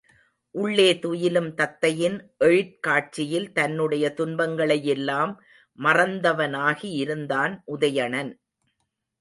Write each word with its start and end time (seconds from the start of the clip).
உள்ளே 0.55 0.87
துயிலும் 0.99 1.49
தத்தையின் 1.55 2.15
எழிற் 2.39 2.79
காட்சியில் 2.79 3.47
தன்னுடைய 3.51 4.13
துன்பங்களை 4.13 4.79
யெல்லாம் 4.89 5.33
மறந்தவனாகி 5.79 6.89
இருந்தான் 7.03 7.63
உதயணன். 7.65 8.31